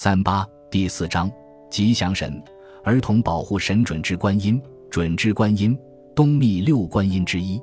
[0.00, 1.28] 三八第四章
[1.68, 2.40] 吉祥神，
[2.84, 5.76] 儿童保护神准之观音，准之观音，
[6.14, 7.60] 东密六观音之一。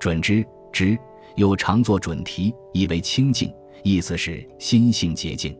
[0.00, 0.42] 准之
[0.72, 0.98] 之
[1.34, 3.52] 又常作准提，意为清净，
[3.82, 5.54] 意思是心性洁净。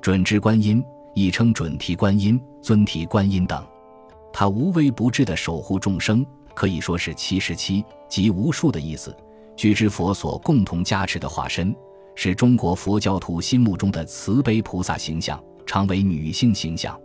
[0.00, 0.80] 准之观音
[1.12, 3.60] 亦称准提观音、尊提观音等。
[4.32, 9.12] 他无微不至的守护众生，可以说是七十七即无数的意思。
[9.56, 11.74] 具之佛所共同加持的化身。
[12.20, 16.98] 是中国佛教徒心目中的慈悲菩萨形象，常为女性形象。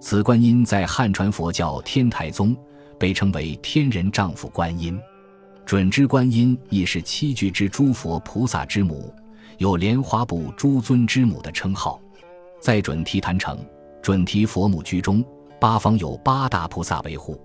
[0.00, 2.56] 此观音在汉传佛教天台宗
[2.98, 4.98] 被称为天人丈夫观音。
[5.66, 9.14] 准之观音亦是七具之诸佛菩萨之母，
[9.58, 12.00] 有莲花部诸尊之母的称号。
[12.58, 13.58] 在准提坛城、
[14.00, 15.22] 准提佛母居中，
[15.60, 17.38] 八方有八大菩萨维护。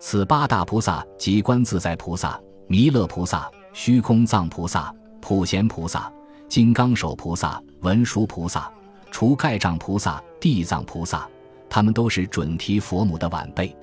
[0.00, 6.10] 此八大菩萨即观自在菩萨、弥勒菩萨、虚空藏菩萨、普贤菩萨。
[6.48, 8.72] 金刚手菩萨、文殊菩萨、
[9.10, 11.28] 除盖障菩萨、地藏菩萨，
[11.68, 13.74] 他们都是准提佛母的晚辈。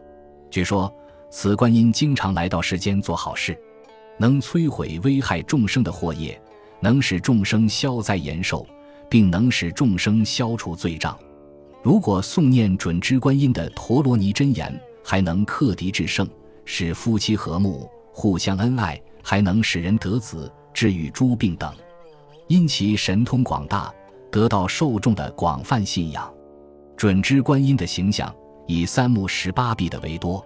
[0.50, 0.94] 据说
[1.30, 3.58] 此观音经常来到世间做好事，
[4.18, 6.40] 能摧毁危害众生的祸业，
[6.80, 8.66] 能使众生消灾延寿，
[9.10, 11.18] 并能使众生消除罪障。
[11.84, 16.28] 如果诵念准之观音的陀罗尼真言，还能克敌制胜，
[16.64, 21.72] 使夫妻和睦、互相恩爱，还能使人得子、治愈诸病等。
[22.48, 23.94] 因其神通广大，
[24.36, 26.30] 得到受众的广泛信仰。
[26.98, 28.36] 准之观音的形象
[28.68, 30.46] 以三目十八臂的为多，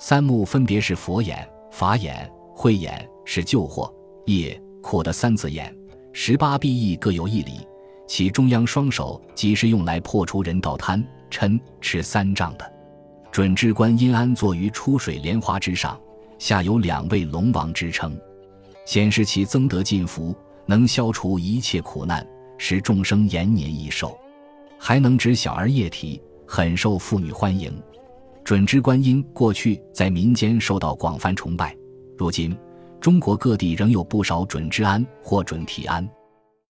[0.00, 3.88] 三目分别是佛眼、法眼、慧眼，是救惑
[4.26, 5.72] 业苦的三字眼；
[6.12, 7.64] 十八臂亦各有一里，
[8.08, 11.00] 其中央双手即是用来破除人道贪
[11.30, 12.72] 嗔痴三障的。
[13.30, 15.96] 准之观音安坐于出水莲花之上，
[16.40, 18.20] 下有两位龙王之称，
[18.84, 20.34] 显示其增德进福。
[20.66, 22.24] 能消除一切苦难，
[22.62, 24.16] 使众生延年益寿，
[24.78, 27.72] 还能止小儿夜啼，很受妇女欢迎。
[28.44, 31.74] 准知观音过去在民间受到广泛崇拜，
[32.18, 32.54] 如今
[33.00, 36.06] 中国各地仍有不少准知庵或准提庵。